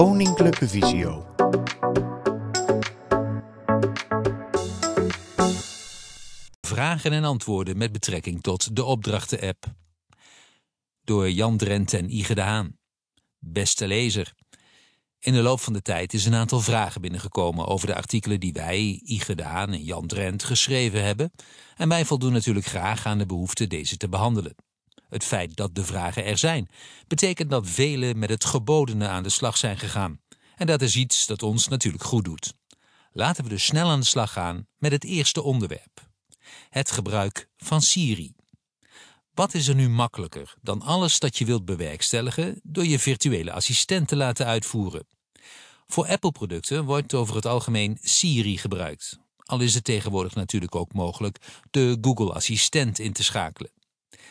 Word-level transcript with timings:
Koninklijke 0.00 0.68
Visio. 0.68 1.26
Vragen 6.60 7.12
en 7.12 7.24
antwoorden 7.24 7.76
met 7.76 7.92
betrekking 7.92 8.42
tot 8.42 8.76
de 8.76 8.84
opdrachten-app. 8.84 9.64
Door 11.04 11.30
Jan 11.30 11.56
Drent 11.56 11.92
en 11.92 12.10
Ige 12.16 12.34
de 12.34 12.40
Haan. 12.40 12.76
Beste 13.38 13.86
lezer. 13.86 14.34
In 15.18 15.32
de 15.32 15.42
loop 15.42 15.60
van 15.60 15.72
de 15.72 15.82
tijd 15.82 16.14
is 16.14 16.24
een 16.24 16.34
aantal 16.34 16.60
vragen 16.60 17.00
binnengekomen 17.00 17.66
over 17.66 17.86
de 17.86 17.94
artikelen 17.94 18.40
die 18.40 18.52
wij, 18.52 19.00
Ige 19.04 19.34
de 19.34 19.44
Haan 19.44 19.72
en 19.72 19.84
Jan 19.84 20.06
Drent, 20.06 20.44
geschreven 20.44 21.04
hebben. 21.04 21.32
En 21.76 21.88
wij 21.88 22.04
voldoen 22.04 22.32
natuurlijk 22.32 22.66
graag 22.66 23.06
aan 23.06 23.18
de 23.18 23.26
behoefte 23.26 23.66
deze 23.66 23.96
te 23.96 24.08
behandelen. 24.08 24.54
Het 25.10 25.24
feit 25.24 25.56
dat 25.56 25.74
de 25.74 25.84
vragen 25.84 26.24
er 26.24 26.38
zijn, 26.38 26.68
betekent 27.06 27.50
dat 27.50 27.68
velen 27.68 28.18
met 28.18 28.30
het 28.30 28.44
gebodene 28.44 29.08
aan 29.08 29.22
de 29.22 29.28
slag 29.28 29.56
zijn 29.56 29.78
gegaan. 29.78 30.20
En 30.56 30.66
dat 30.66 30.82
is 30.82 30.96
iets 30.96 31.26
dat 31.26 31.42
ons 31.42 31.68
natuurlijk 31.68 32.04
goed 32.04 32.24
doet. 32.24 32.54
Laten 33.12 33.44
we 33.44 33.50
dus 33.50 33.64
snel 33.64 33.88
aan 33.88 34.00
de 34.00 34.06
slag 34.06 34.32
gaan 34.32 34.66
met 34.78 34.92
het 34.92 35.04
eerste 35.04 35.42
onderwerp. 35.42 36.08
Het 36.68 36.90
gebruik 36.90 37.48
van 37.56 37.82
Siri. 37.82 38.34
Wat 39.34 39.54
is 39.54 39.68
er 39.68 39.74
nu 39.74 39.88
makkelijker 39.88 40.54
dan 40.62 40.82
alles 40.82 41.18
dat 41.18 41.36
je 41.36 41.44
wilt 41.44 41.64
bewerkstelligen 41.64 42.60
door 42.62 42.86
je 42.86 42.98
virtuele 42.98 43.52
assistent 43.52 44.08
te 44.08 44.16
laten 44.16 44.46
uitvoeren? 44.46 45.06
Voor 45.86 46.06
Apple-producten 46.06 46.84
wordt 46.84 47.14
over 47.14 47.34
het 47.34 47.46
algemeen 47.46 47.98
Siri 48.00 48.58
gebruikt. 48.58 49.18
Al 49.36 49.60
is 49.60 49.74
het 49.74 49.84
tegenwoordig 49.84 50.34
natuurlijk 50.34 50.74
ook 50.74 50.92
mogelijk 50.92 51.38
de 51.70 51.98
Google 52.00 52.32
Assistent 52.32 52.98
in 52.98 53.12
te 53.12 53.22
schakelen. 53.22 53.70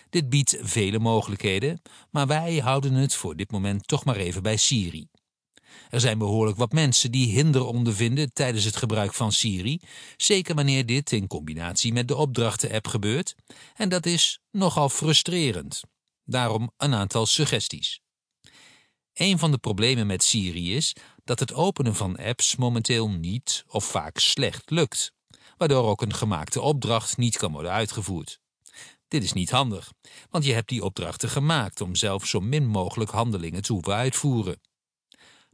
Dit 0.10 0.30
biedt 0.30 0.58
vele 0.62 1.00
mogelijkheden, 1.00 1.82
maar 2.12 2.28
wij 2.28 2.58
houden 2.58 2.94
het 2.94 3.16
voor 3.16 3.36
dit 3.36 3.52
moment 3.52 3.88
toch 3.88 4.06
maar 4.06 4.16
even 4.16 4.44
bij 4.44 4.58
Siri. 4.58 5.08
Er 5.90 6.00
zijn 6.00 6.18
behoorlijk 6.18 6.58
wat 6.58 6.72
mensen 6.72 7.12
die 7.12 7.32
hinder 7.32 7.66
ondervinden 7.66 8.34
tijdens 8.34 8.64
het 8.66 8.76
gebruik 8.76 9.14
van 9.14 9.32
Siri, 9.32 9.82
zeker 10.18 10.56
wanneer 10.56 10.86
dit 10.86 11.12
in 11.12 11.28
combinatie 11.28 11.94
met 11.94 12.08
de 12.08 12.16
opdrachten-app 12.16 12.88
gebeurt, 12.88 13.36
en 13.76 13.90
dat 13.90 14.06
is 14.06 14.40
nogal 14.52 14.90
frustrerend. 14.90 15.82
Daarom 16.24 16.72
een 16.78 16.94
aantal 16.94 17.26
suggesties. 17.26 18.00
Een 19.14 19.40
van 19.40 19.52
de 19.52 19.58
problemen 19.58 20.08
met 20.08 20.24
Siri 20.24 20.76
is 20.76 20.96
dat 21.24 21.40
het 21.40 21.54
openen 21.54 21.96
van 21.96 22.18
apps 22.18 22.56
momenteel 22.56 23.10
niet 23.10 23.64
of 23.68 23.86
vaak 23.86 24.18
slecht 24.18 24.70
lukt, 24.70 25.12
waardoor 25.58 25.84
ook 25.84 26.02
een 26.02 26.14
gemaakte 26.14 26.62
opdracht 26.62 27.18
niet 27.18 27.38
kan 27.38 27.52
worden 27.52 27.72
uitgevoerd. 27.72 28.40
Dit 29.10 29.24
is 29.24 29.34
niet 29.34 29.50
handig, 29.50 29.94
want 30.30 30.46
je 30.46 30.54
hebt 30.54 30.70
die 30.70 30.84
opdrachten 30.84 31.30
gemaakt 31.30 31.82
om 31.82 31.96
zelf 31.96 32.26
zo 32.26 32.40
min 32.40 32.68
mogelijk 32.68 33.12
handelingen 33.12 33.62
te 33.62 33.74
hoeven 33.74 33.94
uitvoeren. 33.94 34.62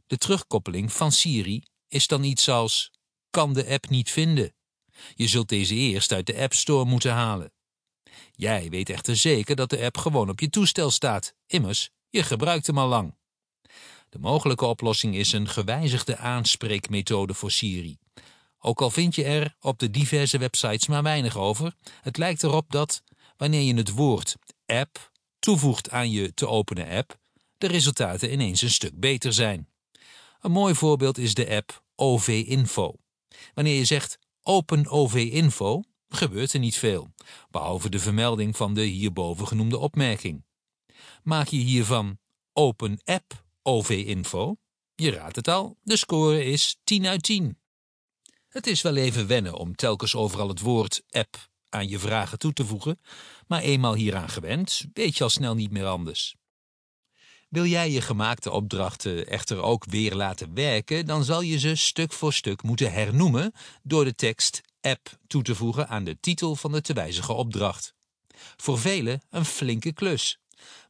De 0.06 0.16
terugkoppeling 0.16 0.92
van 0.92 1.12
Siri 1.12 1.64
is 1.88 2.06
dan 2.06 2.22
iets 2.22 2.48
als 2.48 2.90
kan 3.30 3.52
de 3.52 3.66
app 3.66 3.88
niet 3.88 4.10
vinden. 4.10 4.54
Je 5.14 5.28
zult 5.28 5.48
deze 5.48 5.74
eerst 5.74 6.12
uit 6.12 6.26
de 6.26 6.36
App 6.36 6.52
Store 6.52 6.84
moeten 6.84 7.12
halen. 7.12 7.52
Jij 8.32 8.70
weet 8.70 8.90
echter 8.90 9.16
zeker 9.16 9.56
dat 9.56 9.70
de 9.70 9.84
app 9.84 9.96
gewoon 9.96 10.30
op 10.30 10.40
je 10.40 10.50
toestel 10.50 10.90
staat. 10.90 11.34
Immers, 11.46 11.90
je 12.08 12.22
gebruikt 12.22 12.66
hem 12.66 12.78
al 12.78 12.88
lang. 12.88 13.14
De 14.08 14.18
mogelijke 14.18 14.64
oplossing 14.64 15.14
is 15.14 15.32
een 15.32 15.48
gewijzigde 15.48 16.16
aanspreekmethode 16.16 17.34
voor 17.34 17.50
Siri. 17.50 17.98
Ook 18.58 18.80
al 18.80 18.90
vind 18.90 19.14
je 19.14 19.24
er 19.24 19.56
op 19.60 19.78
de 19.78 19.90
diverse 19.90 20.38
websites 20.38 20.86
maar 20.86 21.02
weinig 21.02 21.36
over, 21.36 21.74
het 22.02 22.16
lijkt 22.16 22.42
erop 22.42 22.70
dat, 22.70 23.02
wanneer 23.36 23.60
je 23.60 23.74
het 23.74 23.90
woord 23.90 24.36
app 24.66 25.12
toevoegt 25.38 25.90
aan 25.90 26.10
je 26.10 26.34
te 26.34 26.48
openen 26.48 26.88
app, 26.88 27.18
de 27.58 27.66
resultaten 27.66 28.32
ineens 28.32 28.62
een 28.62 28.70
stuk 28.70 29.00
beter 29.00 29.32
zijn. 29.32 29.68
Een 30.40 30.50
mooi 30.50 30.74
voorbeeld 30.74 31.18
is 31.18 31.34
de 31.34 31.48
app 31.48 31.84
OV 31.94 32.44
Info. 32.46 32.94
Wanneer 33.54 33.76
je 33.76 33.84
zegt 33.84 34.18
open 34.42 34.86
OV 34.88 35.14
Info, 35.14 35.82
gebeurt 36.08 36.52
er 36.52 36.58
niet 36.58 36.76
veel, 36.76 37.08
behalve 37.50 37.88
de 37.88 37.98
vermelding 37.98 38.56
van 38.56 38.74
de 38.74 38.82
hierboven 38.82 39.46
genoemde 39.46 39.78
opmerking. 39.78 40.44
Maak 41.22 41.48
je 41.48 41.56
hiervan 41.56 42.18
open 42.52 43.00
app 43.04 43.44
OV 43.62 43.90
Info, 43.90 44.56
je 44.94 45.10
raadt 45.10 45.36
het 45.36 45.48
al, 45.48 45.76
de 45.82 45.96
score 45.96 46.44
is 46.44 46.76
10 46.84 47.06
uit 47.06 47.22
10. 47.22 47.58
Het 48.48 48.66
is 48.66 48.82
wel 48.82 48.96
even 48.96 49.26
wennen 49.26 49.54
om 49.54 49.74
telkens 49.74 50.14
overal 50.14 50.48
het 50.48 50.60
woord 50.60 51.02
app 51.10 51.48
aan 51.76 51.88
je 51.88 51.98
vragen 51.98 52.38
toe 52.38 52.52
te 52.52 52.66
voegen, 52.66 53.00
maar 53.46 53.60
eenmaal 53.60 53.94
hieraan 53.94 54.28
gewend, 54.28 54.84
weet 54.92 55.16
je 55.16 55.24
al 55.24 55.30
snel 55.30 55.54
niet 55.54 55.70
meer 55.70 55.86
anders. 55.86 56.34
Wil 57.48 57.64
jij 57.64 57.90
je 57.90 58.00
gemaakte 58.00 58.50
opdrachten 58.50 59.26
echter 59.26 59.62
ook 59.62 59.84
weer 59.84 60.14
laten 60.14 60.54
werken, 60.54 61.06
dan 61.06 61.24
zal 61.24 61.40
je 61.40 61.58
ze 61.58 61.74
stuk 61.74 62.12
voor 62.12 62.32
stuk 62.32 62.62
moeten 62.62 62.92
hernoemen 62.92 63.52
door 63.82 64.04
de 64.04 64.14
tekst 64.14 64.60
app 64.80 65.18
toe 65.26 65.42
te 65.42 65.54
voegen 65.54 65.88
aan 65.88 66.04
de 66.04 66.20
titel 66.20 66.56
van 66.56 66.72
de 66.72 66.80
te 66.80 66.92
wijzigen 66.92 67.36
opdracht. 67.36 67.94
Voor 68.56 68.78
velen 68.78 69.22
een 69.30 69.44
flinke 69.44 69.92
klus, 69.92 70.38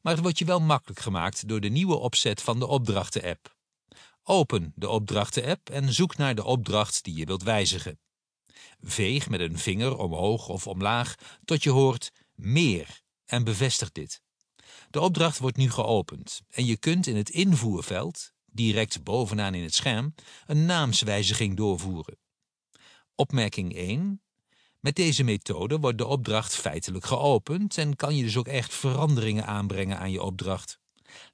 maar 0.03 0.13
het 0.13 0.23
wordt 0.23 0.39
je 0.39 0.45
wel 0.45 0.61
makkelijk 0.61 1.01
gemaakt 1.01 1.49
door 1.49 1.61
de 1.61 1.69
nieuwe 1.69 1.97
opzet 1.97 2.43
van 2.43 2.59
de 2.59 2.67
opdrachten-app. 2.67 3.55
Open 4.23 4.73
de 4.75 4.89
opdrachten-app 4.89 5.71
en 5.71 5.93
zoek 5.93 6.17
naar 6.17 6.35
de 6.35 6.45
opdracht 6.45 7.05
die 7.05 7.17
je 7.17 7.25
wilt 7.25 7.43
wijzigen. 7.43 7.99
Veeg 8.81 9.29
met 9.29 9.41
een 9.41 9.59
vinger 9.59 9.99
omhoog 9.99 10.49
of 10.49 10.67
omlaag 10.67 11.15
tot 11.45 11.63
je 11.63 11.71
hoort 11.71 12.13
meer 12.35 13.01
en 13.25 13.45
bevestig 13.45 13.93
dit. 13.93 14.23
De 14.91 15.01
opdracht 15.01 15.39
wordt 15.39 15.57
nu 15.57 15.71
geopend 15.71 16.43
en 16.51 16.67
je 16.67 16.77
kunt 16.77 17.07
in 17.07 17.17
het 17.17 17.31
invoerveld, 17.31 18.33
direct 18.45 19.03
bovenaan 19.03 19.55
in 19.55 19.63
het 19.63 19.75
scherm, 19.75 20.15
een 20.47 20.67
naamswijziging 20.67 21.57
doorvoeren. 21.57 22.19
Opmerking 23.15 23.75
1. 23.75 24.21
Met 24.81 24.97
deze 24.97 25.23
methode 25.23 25.79
wordt 25.79 25.99
de 25.99 26.07
opdracht 26.07 26.55
feitelijk 26.55 27.05
geopend 27.05 27.79
en 27.79 27.97
kan 27.97 28.17
je 28.17 28.23
dus 28.23 28.37
ook 28.37 28.49
echt 28.49 28.75
veranderingen 28.75 29.47
aanbrengen 29.47 29.99
aan 29.99 30.11
je 30.11 30.23
opdracht. 30.23 30.79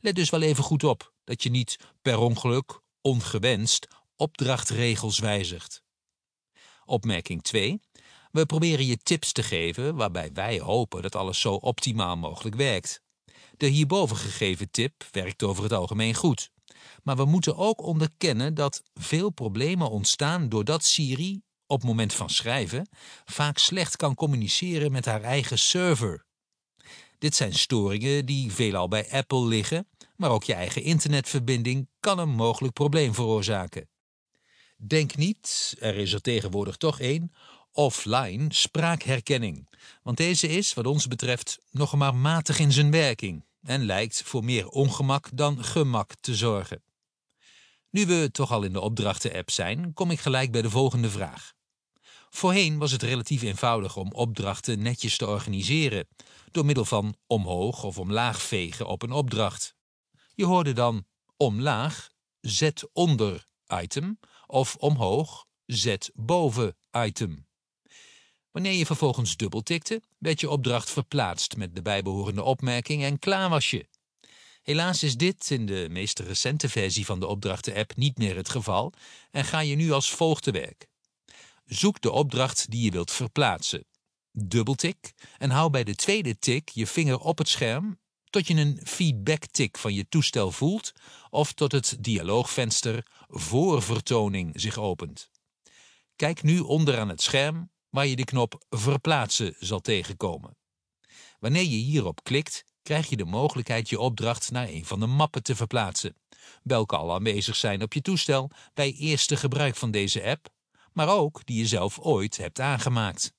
Let 0.00 0.14
dus 0.14 0.30
wel 0.30 0.42
even 0.42 0.64
goed 0.64 0.84
op 0.84 1.12
dat 1.24 1.42
je 1.42 1.50
niet 1.50 1.78
per 2.02 2.18
ongeluk, 2.18 2.80
ongewenst, 3.00 3.88
opdrachtregels 4.16 5.18
wijzigt. 5.18 5.81
Opmerking 6.84 7.42
2. 7.42 7.80
We 8.30 8.46
proberen 8.46 8.86
je 8.86 8.96
tips 8.96 9.32
te 9.32 9.42
geven 9.42 9.96
waarbij 9.96 10.30
wij 10.32 10.60
hopen 10.60 11.02
dat 11.02 11.14
alles 11.14 11.40
zo 11.40 11.54
optimaal 11.54 12.16
mogelijk 12.16 12.56
werkt. 12.56 13.02
De 13.56 13.66
hierboven 13.66 14.16
gegeven 14.16 14.70
tip 14.70 15.04
werkt 15.10 15.42
over 15.42 15.62
het 15.62 15.72
algemeen 15.72 16.14
goed. 16.14 16.50
Maar 17.02 17.16
we 17.16 17.24
moeten 17.24 17.56
ook 17.56 17.82
onderkennen 17.82 18.54
dat 18.54 18.82
veel 18.94 19.30
problemen 19.30 19.90
ontstaan 19.90 20.48
doordat 20.48 20.84
Siri, 20.84 21.42
op 21.66 21.82
moment 21.82 22.14
van 22.14 22.30
schrijven, 22.30 22.88
vaak 23.24 23.58
slecht 23.58 23.96
kan 23.96 24.14
communiceren 24.14 24.92
met 24.92 25.04
haar 25.04 25.22
eigen 25.22 25.58
server. 25.58 26.26
Dit 27.18 27.34
zijn 27.34 27.54
storingen 27.54 28.26
die 28.26 28.52
veelal 28.52 28.88
bij 28.88 29.10
Apple 29.10 29.46
liggen, 29.46 29.88
maar 30.16 30.30
ook 30.30 30.44
je 30.44 30.54
eigen 30.54 30.82
internetverbinding 30.82 31.88
kan 32.00 32.18
een 32.18 32.34
mogelijk 32.34 32.74
probleem 32.74 33.14
veroorzaken. 33.14 33.88
Denk 34.84 35.16
niet, 35.16 35.76
er 35.80 35.96
is 35.96 36.12
er 36.12 36.20
tegenwoordig 36.20 36.76
toch 36.76 37.00
één, 37.00 37.32
offline 37.72 38.54
spraakherkenning, 38.54 39.68
want 40.02 40.16
deze 40.16 40.48
is, 40.48 40.74
wat 40.74 40.86
ons 40.86 41.08
betreft, 41.08 41.58
nog 41.70 41.94
maar 41.94 42.14
matig 42.14 42.58
in 42.58 42.72
zijn 42.72 42.90
werking 42.90 43.44
en 43.62 43.84
lijkt 43.84 44.22
voor 44.22 44.44
meer 44.44 44.68
ongemak 44.68 45.28
dan 45.34 45.64
gemak 45.64 46.14
te 46.20 46.34
zorgen. 46.34 46.82
Nu 47.90 48.06
we 48.06 48.28
toch 48.32 48.52
al 48.52 48.62
in 48.62 48.72
de 48.72 48.80
opdrachten-app 48.80 49.50
zijn, 49.50 49.92
kom 49.92 50.10
ik 50.10 50.20
gelijk 50.20 50.52
bij 50.52 50.62
de 50.62 50.70
volgende 50.70 51.10
vraag. 51.10 51.52
Voorheen 52.30 52.78
was 52.78 52.92
het 52.92 53.02
relatief 53.02 53.42
eenvoudig 53.42 53.96
om 53.96 54.12
opdrachten 54.12 54.82
netjes 54.82 55.16
te 55.16 55.26
organiseren, 55.26 56.08
door 56.50 56.64
middel 56.64 56.84
van 56.84 57.14
omhoog 57.26 57.84
of 57.84 57.98
omlaag 57.98 58.42
vegen 58.42 58.86
op 58.86 59.02
een 59.02 59.12
opdracht. 59.12 59.74
Je 60.34 60.44
hoorde 60.44 60.72
dan 60.72 61.04
omlaag, 61.36 62.10
zet 62.40 62.88
onder 62.92 63.46
item 63.80 64.18
of 64.52 64.76
omhoog, 64.76 65.46
zet 65.66 66.10
boven 66.14 66.76
item. 66.90 67.46
Wanneer 68.50 68.72
je 68.72 68.86
vervolgens 68.86 69.36
dubbeltikte, 69.36 70.02
werd 70.18 70.40
je 70.40 70.50
opdracht 70.50 70.90
verplaatst 70.90 71.56
met 71.56 71.74
de 71.74 71.82
bijbehorende 71.82 72.42
opmerking 72.42 73.02
en 73.02 73.18
klaar 73.18 73.48
was 73.48 73.70
je. 73.70 73.88
Helaas 74.62 75.02
is 75.02 75.16
dit 75.16 75.50
in 75.50 75.66
de 75.66 75.86
meest 75.90 76.18
recente 76.18 76.68
versie 76.68 77.04
van 77.04 77.20
de 77.20 77.26
opdrachten-app 77.26 77.96
niet 77.96 78.18
meer 78.18 78.36
het 78.36 78.48
geval 78.48 78.92
en 79.30 79.44
ga 79.44 79.60
je 79.60 79.74
nu 79.74 79.92
als 79.92 80.10
volgt 80.10 80.42
te 80.42 80.50
werk. 80.50 80.86
Zoek 81.64 82.00
de 82.00 82.10
opdracht 82.10 82.70
die 82.70 82.84
je 82.84 82.90
wilt 82.90 83.10
verplaatsen. 83.10 83.84
Dubbeltik 84.32 85.12
en 85.38 85.50
hou 85.50 85.70
bij 85.70 85.84
de 85.84 85.94
tweede 85.94 86.38
tik 86.38 86.68
je 86.68 86.86
vinger 86.86 87.18
op 87.18 87.38
het 87.38 87.48
scherm 87.48 87.98
tot 88.32 88.46
je 88.46 88.54
een 88.54 88.80
feedback-tik 88.84 89.78
van 89.78 89.94
je 89.94 90.08
toestel 90.08 90.50
voelt 90.50 90.92
of 91.30 91.52
tot 91.52 91.72
het 91.72 91.96
dialoogvenster 92.00 93.06
voor 93.28 93.82
vertoning 93.82 94.60
zich 94.60 94.78
opent. 94.78 95.30
Kijk 96.16 96.42
nu 96.42 96.58
onderaan 96.58 97.08
het 97.08 97.22
scherm 97.22 97.70
waar 97.88 98.06
je 98.06 98.16
de 98.16 98.24
knop 98.24 98.64
Verplaatsen 98.70 99.54
zal 99.58 99.80
tegenkomen. 99.80 100.56
Wanneer 101.38 101.62
je 101.62 101.76
hierop 101.76 102.24
klikt, 102.24 102.64
krijg 102.82 103.08
je 103.08 103.16
de 103.16 103.24
mogelijkheid 103.24 103.88
je 103.88 104.00
opdracht 104.00 104.50
naar 104.50 104.68
een 104.68 104.84
van 104.84 105.00
de 105.00 105.06
mappen 105.06 105.42
te 105.42 105.56
verplaatsen, 105.56 106.16
welke 106.62 106.96
al 106.96 107.14
aanwezig 107.14 107.56
zijn 107.56 107.82
op 107.82 107.92
je 107.92 108.02
toestel 108.02 108.50
bij 108.74 108.92
eerste 108.92 109.36
gebruik 109.36 109.76
van 109.76 109.90
deze 109.90 110.24
app, 110.24 110.48
maar 110.92 111.08
ook 111.08 111.46
die 111.46 111.58
je 111.58 111.66
zelf 111.66 111.98
ooit 111.98 112.36
hebt 112.36 112.60
aangemaakt. 112.60 113.32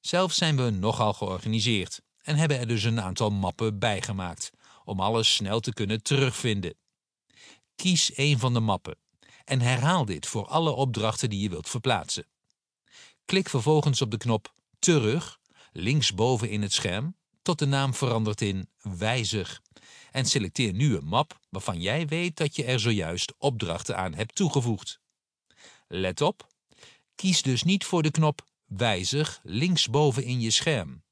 Zelf 0.00 0.32
zijn 0.32 0.56
we 0.56 0.70
nogal 0.70 1.12
georganiseerd 1.12 2.00
en 2.22 2.36
hebben 2.36 2.58
er 2.58 2.66
dus 2.66 2.82
een 2.82 3.00
aantal 3.00 3.30
mappen 3.30 3.78
bijgemaakt 3.78 4.50
om 4.84 5.00
alles 5.00 5.34
snel 5.34 5.60
te 5.60 5.72
kunnen 5.72 6.02
terugvinden. 6.02 6.74
Kies 7.76 8.16
een 8.16 8.38
van 8.38 8.52
de 8.54 8.60
mappen 8.60 8.96
en 9.44 9.60
herhaal 9.60 10.04
dit 10.04 10.26
voor 10.26 10.46
alle 10.46 10.70
opdrachten 10.70 11.30
die 11.30 11.40
je 11.40 11.48
wilt 11.48 11.68
verplaatsen. 11.68 12.26
Klik 13.24 13.48
vervolgens 13.48 14.02
op 14.02 14.10
de 14.10 14.16
knop 14.16 14.54
Terug, 14.78 15.40
linksboven 15.72 16.50
in 16.50 16.62
het 16.62 16.72
scherm, 16.72 17.16
tot 17.42 17.58
de 17.58 17.66
naam 17.66 17.94
verandert 17.94 18.40
in 18.40 18.68
Wijzig. 18.80 19.62
En 20.10 20.24
selecteer 20.24 20.72
nu 20.72 20.96
een 20.96 21.04
map 21.04 21.40
waarvan 21.50 21.80
jij 21.80 22.06
weet 22.06 22.36
dat 22.36 22.56
je 22.56 22.64
er 22.64 22.80
zojuist 22.80 23.34
opdrachten 23.38 23.96
aan 23.96 24.14
hebt 24.14 24.34
toegevoegd. 24.34 25.00
Let 25.88 26.20
op, 26.20 26.46
kies 27.14 27.42
dus 27.42 27.62
niet 27.62 27.84
voor 27.84 28.02
de 28.02 28.10
knop 28.10 28.50
Wijzig 28.64 29.40
linksboven 29.42 30.24
in 30.24 30.40
je 30.40 30.50
scherm. 30.50 31.02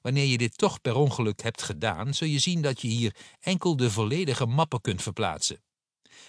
Wanneer 0.00 0.24
je 0.24 0.38
dit 0.38 0.58
toch 0.58 0.80
per 0.80 0.94
ongeluk 0.94 1.42
hebt 1.42 1.62
gedaan, 1.62 2.14
zul 2.14 2.28
je 2.28 2.38
zien 2.38 2.62
dat 2.62 2.80
je 2.80 2.88
hier 2.88 3.16
enkel 3.40 3.76
de 3.76 3.90
volledige 3.90 4.46
mappen 4.46 4.80
kunt 4.80 5.02
verplaatsen. 5.02 5.62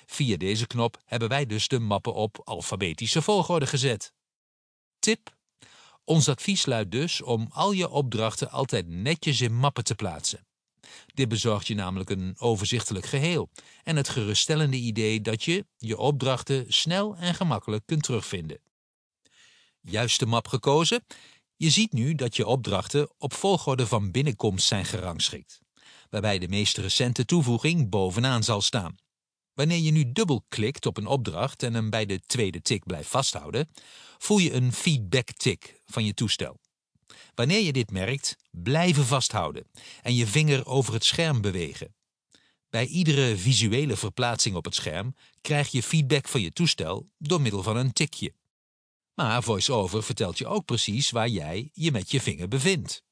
Via 0.06 0.38
deze 0.38 0.68
knop 0.68 1.02
hebben 1.06 1.30
wij 1.30 1.46
dus 1.46 1.68
de 1.68 1.80
mappen 1.80 2.14
op 2.14 2.42
alfabetische 2.44 3.22
volgorde 3.22 3.68
gezet. 3.68 4.14
Tip. 5.00 5.36
Ons 6.04 6.30
advies 6.30 6.66
luidt 6.66 6.92
dus 6.92 7.22
om 7.22 7.48
al 7.52 7.72
je 7.72 7.90
opdrachten 7.90 8.52
altijd 8.52 8.88
netjes 8.88 9.42
in 9.42 9.56
mappen 9.56 9.84
te 9.84 9.96
plaatsen. 9.96 10.46
Dit 11.14 11.28
bezorgt 11.30 11.68
je 11.68 11.76
namelijk 11.76 12.10
een 12.10 12.36
overzichtelijk 12.38 13.06
geheel 13.06 13.50
en 13.84 13.96
het 13.96 14.10
geruststellende 14.10 14.78
idee 14.78 15.22
dat 15.22 15.44
je 15.44 15.66
je 15.78 15.98
opdrachten 15.98 16.66
snel 16.74 17.16
en 17.16 17.36
gemakkelijk 17.36 17.86
kunt 17.86 18.04
terugvinden. 18.04 18.60
Juiste 19.82 20.26
map 20.26 20.48
gekozen? 20.48 21.04
Je 21.62 21.70
ziet 21.70 21.94
nu 21.94 22.16
dat 22.16 22.36
je 22.36 22.46
opdrachten 22.46 23.10
op 23.18 23.34
volgorde 23.34 23.88
van 23.88 24.12
binnenkomst 24.12 24.68
zijn 24.68 24.86
gerangschikt, 24.86 25.62
waarbij 26.10 26.40
de 26.40 26.48
meest 26.48 26.78
recente 26.78 27.26
toevoeging 27.26 27.90
bovenaan 27.90 28.44
zal 28.44 28.62
staan. 28.62 28.96
Wanneer 29.54 29.78
je 29.78 29.92
nu 29.92 30.12
dubbelklikt 30.12 30.86
op 30.86 30.98
een 30.98 31.06
opdracht 31.06 31.64
en 31.64 31.74
hem 31.74 31.90
bij 31.90 32.06
de 32.06 32.20
tweede 32.20 32.62
tik 32.62 32.86
blijft 32.86 33.10
vasthouden, 33.10 33.70
voel 34.18 34.38
je 34.38 34.54
een 34.54 34.74
feedback-tik 34.74 35.82
van 35.86 36.06
je 36.06 36.14
toestel. 36.14 36.60
Wanneer 37.36 37.62
je 37.62 37.74
dit 37.74 37.92
merkt, 37.92 38.38
blijven 38.52 39.06
vasthouden 39.06 39.70
en 40.02 40.16
je 40.16 40.28
vinger 40.28 40.66
over 40.66 40.94
het 40.94 41.06
scherm 41.06 41.42
bewegen. 41.42 41.96
Bij 42.70 42.86
iedere 42.86 43.38
visuele 43.38 43.96
verplaatsing 43.96 44.56
op 44.56 44.66
het 44.66 44.76
scherm 44.76 45.16
krijg 45.42 45.72
je 45.72 45.84
feedback 45.84 46.28
van 46.28 46.42
je 46.42 46.52
toestel 46.52 47.10
door 47.18 47.42
middel 47.42 47.64
van 47.64 47.78
een 47.78 47.94
tikje. 47.94 48.34
Maar 49.14 49.44
VoiceOver 49.44 50.04
vertelt 50.04 50.38
je 50.38 50.48
ook 50.48 50.66
precies 50.66 51.12
waar 51.12 51.28
jij 51.28 51.70
je 51.74 51.92
met 51.92 52.12
je 52.12 52.22
vinger 52.22 52.48
bevindt. 52.48 53.04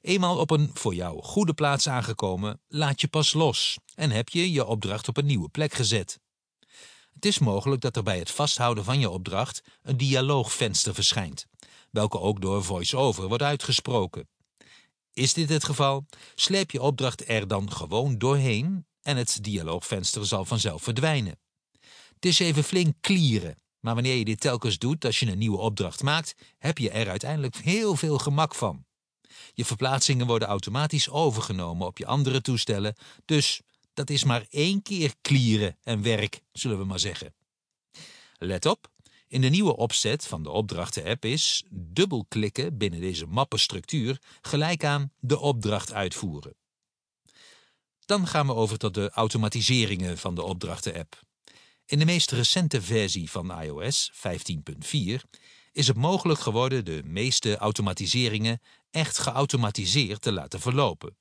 Eenmaal 0.00 0.38
op 0.38 0.50
een 0.50 0.70
voor 0.74 0.94
jou 0.94 1.22
goede 1.22 1.54
plaats 1.54 1.88
aangekomen, 1.88 2.60
laat 2.68 3.00
je 3.00 3.08
pas 3.08 3.32
los 3.32 3.78
en 3.94 4.10
heb 4.10 4.28
je 4.28 4.52
je 4.52 4.64
opdracht 4.64 5.08
op 5.08 5.16
een 5.16 5.26
nieuwe 5.26 5.48
plek 5.48 5.74
gezet. 5.74 6.20
Het 7.14 7.24
is 7.24 7.38
mogelijk 7.38 7.80
dat 7.80 7.96
er 7.96 8.02
bij 8.02 8.18
het 8.18 8.30
vasthouden 8.30 8.84
van 8.84 9.00
je 9.00 9.10
opdracht 9.10 9.62
een 9.82 9.96
dialoogvenster 9.96 10.94
verschijnt, 10.94 11.46
welke 11.90 12.20
ook 12.20 12.40
door 12.40 12.64
VoiceOver 12.64 13.28
wordt 13.28 13.42
uitgesproken. 13.42 14.28
Is 15.12 15.34
dit 15.34 15.48
het 15.48 15.64
geval, 15.64 16.06
sleep 16.34 16.70
je 16.70 16.82
opdracht 16.82 17.28
er 17.28 17.48
dan 17.48 17.72
gewoon 17.72 18.18
doorheen 18.18 18.86
en 19.02 19.16
het 19.16 19.38
dialoogvenster 19.44 20.26
zal 20.26 20.44
vanzelf 20.44 20.82
verdwijnen. 20.82 21.38
Het 22.14 22.24
is 22.24 22.38
even 22.38 22.64
flink 22.64 22.94
klieren, 23.00 23.62
maar 23.82 23.94
wanneer 23.94 24.16
je 24.16 24.24
dit 24.24 24.40
telkens 24.40 24.78
doet 24.78 25.04
als 25.04 25.20
je 25.20 25.26
een 25.26 25.38
nieuwe 25.38 25.58
opdracht 25.58 26.02
maakt, 26.02 26.34
heb 26.58 26.78
je 26.78 26.90
er 26.90 27.08
uiteindelijk 27.08 27.56
heel 27.56 27.96
veel 27.96 28.18
gemak 28.18 28.54
van. 28.54 28.84
Je 29.54 29.64
verplaatsingen 29.64 30.26
worden 30.26 30.48
automatisch 30.48 31.08
overgenomen 31.08 31.86
op 31.86 31.98
je 31.98 32.06
andere 32.06 32.40
toestellen, 32.40 32.96
dus 33.24 33.60
dat 33.94 34.10
is 34.10 34.24
maar 34.24 34.46
één 34.50 34.82
keer 34.82 35.14
klieren 35.20 35.76
en 35.82 36.02
werk, 36.02 36.40
zullen 36.52 36.78
we 36.78 36.84
maar 36.84 36.98
zeggen. 36.98 37.34
Let 38.38 38.66
op, 38.66 38.90
in 39.28 39.40
de 39.40 39.48
nieuwe 39.48 39.76
opzet 39.76 40.26
van 40.26 40.42
de 40.42 40.50
opdrachten-app 40.50 41.24
is 41.24 41.64
dubbelklikken 41.70 42.76
binnen 42.76 43.00
deze 43.00 43.26
mappenstructuur 43.26 44.20
gelijk 44.40 44.84
aan 44.84 45.12
de 45.18 45.38
opdracht 45.38 45.92
uitvoeren. 45.92 46.54
Dan 48.04 48.26
gaan 48.26 48.46
we 48.46 48.54
over 48.54 48.78
tot 48.78 48.94
de 48.94 49.10
automatiseringen 49.10 50.18
van 50.18 50.34
de 50.34 50.42
opdrachten-app. 50.42 51.20
In 51.86 51.98
de 51.98 52.04
meest 52.04 52.30
recente 52.30 52.82
versie 52.82 53.30
van 53.30 53.62
iOS 53.62 54.12
15.4 54.14 54.20
is 55.72 55.86
het 55.86 55.96
mogelijk 55.96 56.40
geworden 56.40 56.84
de 56.84 57.02
meeste 57.04 57.56
automatiseringen 57.56 58.60
echt 58.90 59.18
geautomatiseerd 59.18 60.22
te 60.22 60.32
laten 60.32 60.60
verlopen. 60.60 61.16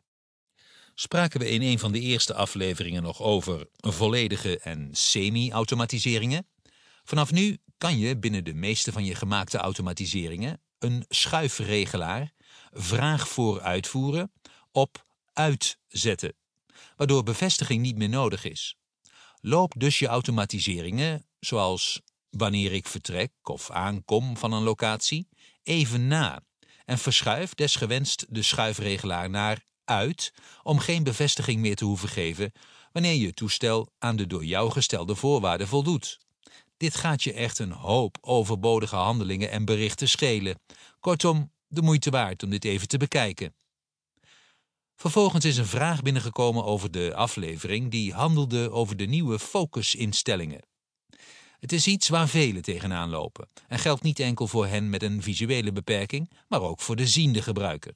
Spraken 0.94 1.40
we 1.40 1.50
in 1.50 1.62
een 1.62 1.80
van 1.80 1.92
de 1.92 2.00
eerste 2.00 2.34
afleveringen 2.34 3.04
nog 3.04 3.22
over 3.22 3.68
volledige 3.80 4.60
en 4.60 4.90
semi-automatiseringen? 4.92 6.48
Vanaf 7.04 7.32
nu 7.32 7.58
kan 7.78 7.98
je 7.98 8.18
binnen 8.18 8.44
de 8.44 8.54
meeste 8.54 8.92
van 8.92 9.06
je 9.06 9.16
gemaakte 9.16 9.58
automatiseringen 9.58 10.62
een 10.80 11.06
schuifregelaar 11.10 12.32
vraag 12.72 13.28
voor 13.28 13.62
uitvoeren 13.62 14.32
op 14.72 15.06
uitzetten, 15.34 16.34
waardoor 16.96 17.24
bevestiging 17.24 17.82
niet 17.82 17.98
meer 17.98 18.10
nodig 18.10 18.44
is. 18.44 18.76
Loop 19.42 19.74
dus 19.78 20.00
je 20.00 20.08
automatiseringen, 20.08 21.26
zoals 21.40 22.02
wanneer 22.30 22.74
ik 22.74 22.88
vertrek 22.88 23.32
of 23.44 23.72
aankom 23.72 24.38
van 24.38 24.54
een 24.54 24.64
locatie, 24.64 25.28
even 25.64 26.08
na 26.08 26.42
en 26.86 26.98
verschuif 26.98 27.54
desgewenst 27.54 28.26
de 28.30 28.42
schuifregelaar 28.42 29.30
naar 29.30 29.66
uit 29.86 30.34
om 30.64 30.80
geen 30.80 31.04
bevestiging 31.04 31.62
meer 31.62 31.76
te 31.76 31.86
hoeven 31.86 32.10
geven 32.10 32.52
wanneer 32.92 33.14
je 33.14 33.34
toestel 33.34 33.92
aan 34.00 34.16
de 34.16 34.28
door 34.28 34.46
jou 34.46 34.72
gestelde 34.72 35.16
voorwaarden 35.16 35.68
voldoet. 35.68 36.20
Dit 36.78 36.96
gaat 36.96 37.24
je 37.24 37.34
echt 37.34 37.60
een 37.60 37.72
hoop 37.72 38.18
overbodige 38.22 38.96
handelingen 38.96 39.52
en 39.52 39.66
berichten 39.66 40.10
schelen. 40.10 40.60
Kortom, 41.00 41.52
de 41.68 41.82
moeite 41.82 42.10
waard 42.10 42.44
om 42.44 42.50
dit 42.50 42.66
even 42.66 42.88
te 42.88 42.98
bekijken. 42.98 43.54
Vervolgens 45.02 45.46
is 45.46 45.58
een 45.58 45.66
vraag 45.66 46.02
binnengekomen 46.02 46.64
over 46.64 46.92
de 46.92 47.16
aflevering 47.16 47.92
die 47.92 48.14
handelde 48.14 48.72
over 48.72 48.98
de 48.98 49.06
nieuwe 49.06 49.40
focusinstellingen. 49.40 50.62
Het 51.60 51.72
is 51.72 51.88
iets 51.88 52.10
waar 52.10 52.28
velen 52.28 52.62
tegenaan 52.62 53.10
lopen 53.10 53.50
en 53.68 53.80
geldt 53.80 54.04
niet 54.04 54.20
enkel 54.20 54.48
voor 54.48 54.68
hen 54.68 54.90
met 54.90 55.04
een 55.04 55.22
visuele 55.22 55.72
beperking, 55.72 56.32
maar 56.48 56.62
ook 56.62 56.82
voor 56.82 56.96
de 56.96 57.08
ziende 57.08 57.42
gebruiker. 57.42 57.94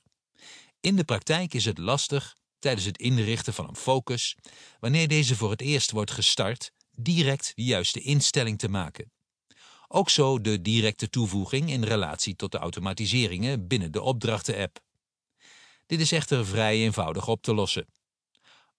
In 0.79 0.95
de 0.95 1.03
praktijk 1.03 1.53
is 1.53 1.65
het 1.65 1.77
lastig 1.77 2.35
tijdens 2.59 2.85
het 2.85 2.97
inrichten 2.97 3.53
van 3.53 3.67
een 3.67 3.75
focus, 3.75 4.35
wanneer 4.79 5.07
deze 5.07 5.35
voor 5.35 5.51
het 5.51 5.62
eerst 5.62 5.91
wordt 5.91 6.12
gestart, 6.12 6.71
direct 6.91 7.51
de 7.55 7.63
juiste 7.63 8.00
instelling 8.00 8.57
te 8.57 8.69
maken. 8.69 9.12
Ook 9.88 10.09
zo 10.09 10.41
de 10.41 10.62
directe 10.62 11.09
toevoeging 11.09 11.69
in 11.69 11.83
relatie 11.83 12.35
tot 12.35 12.51
de 12.51 12.57
automatiseringen 12.57 13.67
binnen 13.67 13.91
de 13.91 14.01
opdrachten-app. 14.01 14.83
Dit 15.86 16.00
is 16.00 16.12
echter 16.12 16.46
vrij 16.46 16.75
eenvoudig 16.75 17.27
op 17.27 17.42
te 17.42 17.54
lossen. 17.54 17.88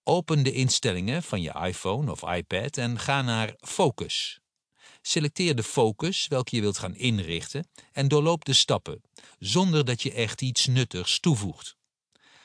Open 0.02 0.42
de 0.42 0.52
instellingen 0.52 1.22
van 1.22 1.42
je 1.42 1.52
iPhone 1.64 2.10
of 2.10 2.22
iPad 2.22 2.76
en 2.76 2.98
ga 2.98 3.22
naar 3.22 3.54
Focus. 3.58 4.40
Selecteer 5.02 5.54
de 5.54 5.62
focus 5.62 6.28
welke 6.28 6.56
je 6.56 6.62
wilt 6.62 6.78
gaan 6.78 6.94
inrichten 6.94 7.68
en 7.92 8.08
doorloop 8.08 8.44
de 8.44 8.52
stappen, 8.52 9.02
zonder 9.38 9.84
dat 9.84 10.02
je 10.02 10.12
echt 10.12 10.42
iets 10.42 10.66
nuttigs 10.66 11.20
toevoegt. 11.20 11.76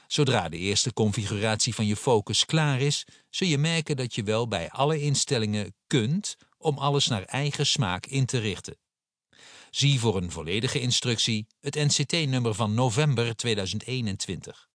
Zodra 0.07 0.49
de 0.49 0.57
eerste 0.57 0.93
configuratie 0.93 1.75
van 1.75 1.85
je 1.85 1.95
focus 1.95 2.45
klaar 2.45 2.81
is, 2.81 3.05
zul 3.29 3.47
je 3.47 3.57
merken 3.57 3.95
dat 3.95 4.15
je 4.15 4.23
wel 4.23 4.47
bij 4.47 4.69
alle 4.69 5.01
instellingen 5.01 5.75
kunt 5.87 6.37
om 6.57 6.77
alles 6.77 7.07
naar 7.07 7.23
eigen 7.23 7.65
smaak 7.65 8.05
in 8.05 8.25
te 8.25 8.37
richten. 8.37 8.77
Zie 9.71 9.99
voor 9.99 10.17
een 10.17 10.31
volledige 10.31 10.79
instructie 10.79 11.47
het 11.59 11.75
NCT-nummer 11.75 12.53
van 12.53 12.73
november 12.73 13.35
2021. 13.35 14.69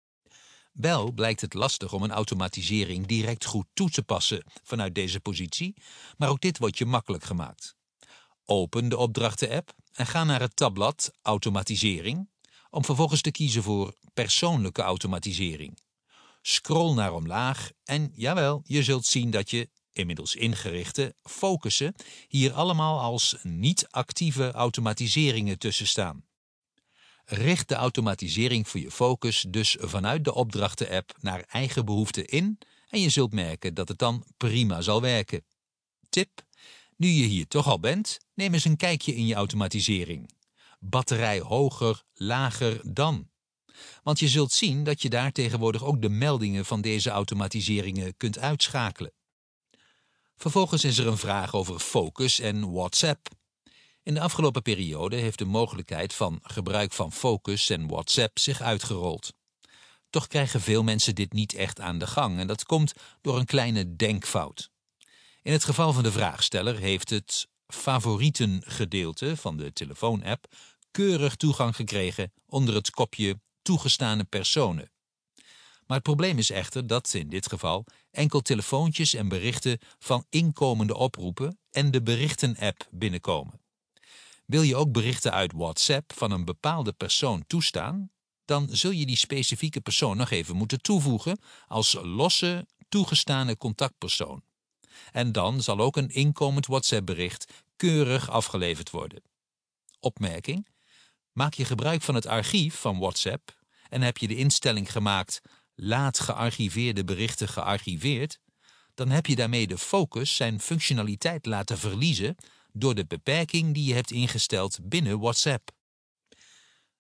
Wel 0.72 1.12
blijkt 1.12 1.42
het 1.42 1.54
lastig 1.54 1.94
om 1.94 2.04
een 2.04 2.12
automatisering 2.12 3.06
direct 3.06 3.46
goed 3.46 3.66
toe 3.74 3.90
te 3.90 4.04
passen 4.04 4.44
vanuit 4.64 4.96
deze 4.96 5.20
positie, 5.20 5.76
maar 6.18 6.30
ook 6.30 6.42
dit 6.42 6.58
wordt 6.58 6.78
je 6.78 6.86
makkelijk 6.86 7.24
gemaakt. 7.24 7.76
Open 8.46 8.90
de 8.90 8.98
opdrachten-app 8.98 9.74
en 9.94 10.06
ga 10.06 10.24
naar 10.24 10.42
het 10.42 10.56
tabblad 10.56 11.12
Automatisering 11.22 12.30
om 12.70 12.86
vervolgens 12.86 13.22
te 13.22 13.32
kiezen 13.32 13.64
voor 13.64 13.94
Persoonlijke 14.14 14.82
automatisering. 14.82 15.80
Scroll 16.42 16.94
naar 16.94 17.14
omlaag 17.14 17.72
en 17.84 18.12
jawel, 18.16 18.62
je 18.66 18.84
zult 18.84 19.06
zien 19.06 19.32
dat 19.32 19.50
je, 19.50 19.70
inmiddels 19.96 20.36
ingerichte, 20.36 21.16
focussen 21.24 21.96
hier 22.28 22.54
allemaal 22.54 23.00
als 23.00 23.36
niet-actieve 23.42 24.52
automatiseringen 24.52 25.60
tussen 25.60 25.88
staan. 25.88 26.26
Richt 27.26 27.68
de 27.68 27.76
automatisering 27.76 28.68
voor 28.68 28.80
je 28.80 28.92
focus 28.92 29.46
dus 29.50 29.76
vanuit 29.80 30.24
de 30.24 30.34
opdrachten-app 30.34 31.18
naar 31.20 31.44
eigen 31.48 31.86
behoeften 31.86 32.26
in 32.26 32.58
en 32.90 33.02
je 33.02 33.10
zult 33.10 33.34
merken 33.34 33.74
dat 33.74 33.88
het 33.88 33.98
dan 33.98 34.26
prima 34.38 34.82
zal 34.82 35.02
werken. 35.02 35.46
Tip: 36.10 36.46
nu 36.98 37.08
je 37.08 37.26
hier 37.26 37.48
toch 37.48 37.68
al 37.68 37.80
bent, 37.80 38.18
neem 38.34 38.54
eens 38.54 38.66
een 38.66 38.78
kijkje 38.78 39.16
in 39.16 39.26
je 39.26 39.36
automatisering. 39.36 40.30
Batterij 40.80 41.40
hoger, 41.40 42.04
lager 42.14 42.94
dan. 42.94 43.30
Want 44.04 44.20
je 44.20 44.28
zult 44.28 44.52
zien 44.52 44.84
dat 44.84 45.02
je 45.02 45.10
daar 45.10 45.32
tegenwoordig 45.32 45.84
ook 45.84 46.02
de 46.02 46.10
meldingen 46.10 46.66
van 46.66 46.82
deze 46.82 47.10
automatiseringen 47.10 48.18
kunt 48.18 48.40
uitschakelen. 48.40 49.12
Vervolgens 50.36 50.84
is 50.84 50.98
er 50.98 51.08
een 51.08 51.18
vraag 51.18 51.54
over 51.54 51.80
Focus 51.80 52.40
en 52.40 52.72
WhatsApp. 52.72 53.28
In 54.04 54.14
de 54.14 54.20
afgelopen 54.20 54.62
periode 54.62 55.16
heeft 55.16 55.38
de 55.38 55.46
mogelijkheid 55.46 56.14
van 56.14 56.40
gebruik 56.44 56.92
van 56.94 57.12
Focus 57.12 57.70
en 57.70 57.88
WhatsApp 57.88 58.40
zich 58.40 58.62
uitgerold. 58.62 59.34
Toch 60.10 60.28
krijgen 60.28 60.62
veel 60.62 60.84
mensen 60.84 61.16
dit 61.16 61.34
niet 61.34 61.54
echt 61.54 61.80
aan 61.80 61.98
de 61.98 62.08
gang 62.08 62.40
en 62.40 62.48
dat 62.48 62.66
komt 62.66 62.94
door 63.22 63.38
een 63.38 63.46
kleine 63.46 63.96
denkfout. 63.96 64.70
In 65.42 65.52
het 65.52 65.64
geval 65.64 65.94
van 65.94 66.04
de 66.04 66.12
vraagsteller 66.12 66.78
heeft 66.78 67.10
het 67.10 67.48
favorieten 67.68 68.62
gedeelte 68.66 69.38
van 69.38 69.58
de 69.58 69.74
telefoonapp 69.74 70.46
keurig 70.92 71.36
toegang 71.36 71.76
gekregen 71.76 72.34
onder 72.46 72.76
het 72.76 72.90
kopje 72.90 73.40
toegestane 73.62 74.24
personen. 74.24 74.92
Maar 75.86 75.98
het 75.98 76.06
probleem 76.06 76.38
is 76.38 76.50
echter 76.50 76.88
dat 76.88 77.14
in 77.14 77.30
dit 77.30 77.50
geval 77.50 77.86
enkel 78.12 78.42
telefoontjes 78.42 79.14
en 79.14 79.28
berichten 79.28 79.80
van 80.00 80.26
inkomende 80.30 80.96
oproepen 80.96 81.60
en 81.72 81.92
de 81.92 82.02
berichten-app 82.02 82.88
binnenkomen. 82.92 83.62
Wil 84.46 84.62
je 84.62 84.76
ook 84.76 84.92
berichten 84.92 85.32
uit 85.32 85.52
WhatsApp 85.52 86.14
van 86.14 86.32
een 86.32 86.46
bepaalde 86.46 86.94
persoon 86.94 87.44
toestaan, 87.48 88.10
dan 88.46 88.68
zul 88.72 88.92
je 88.92 89.06
die 89.06 89.18
specifieke 89.18 89.82
persoon 89.82 90.18
nog 90.18 90.30
even 90.30 90.56
moeten 90.56 90.82
toevoegen 90.82 91.40
als 91.68 91.98
losse 92.02 92.68
toegestane 92.90 93.58
contactpersoon. 93.58 94.44
En 95.12 95.32
dan 95.32 95.62
zal 95.62 95.80
ook 95.80 95.98
een 95.98 96.10
inkomend 96.10 96.66
WhatsApp-bericht 96.66 97.54
keurig 97.76 98.30
afgeleverd 98.30 98.90
worden. 98.90 99.24
Opmerking: 100.00 100.68
Maak 101.32 101.54
je 101.54 101.66
gebruik 101.66 102.02
van 102.02 102.16
het 102.16 102.26
archief 102.26 102.76
van 102.76 103.00
WhatsApp 103.00 103.58
en 103.90 104.02
heb 104.02 104.18
je 104.18 104.28
de 104.28 104.36
instelling 104.36 104.92
gemaakt 104.92 105.42
laat 105.76 106.20
gearchiveerde 106.20 107.04
berichten 107.04 107.48
gearchiveerd, 107.48 108.40
dan 108.94 109.10
heb 109.10 109.26
je 109.26 109.36
daarmee 109.36 109.68
de 109.68 109.78
focus 109.78 110.36
zijn 110.36 110.60
functionaliteit 110.60 111.46
laten 111.46 111.78
verliezen 111.78 112.36
door 112.74 112.96
de 112.96 113.06
beperking 113.06 113.74
die 113.74 113.86
je 113.86 113.94
hebt 113.94 114.12
ingesteld 114.12 114.80
binnen 114.82 115.20
WhatsApp. 115.20 115.72